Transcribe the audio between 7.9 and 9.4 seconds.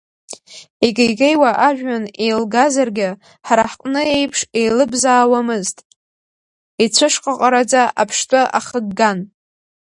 аԥштәы ахыгган.